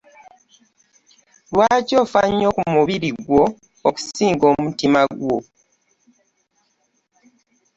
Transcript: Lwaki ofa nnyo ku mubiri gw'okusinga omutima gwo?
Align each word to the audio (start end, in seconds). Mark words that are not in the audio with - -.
Lwaki 1.53 1.93
ofa 2.03 2.21
nnyo 2.29 2.49
ku 2.57 2.63
mubiri 2.75 3.09
gw'okusinga 3.25 4.43
omutima 4.53 5.01
gwo? 5.17 5.37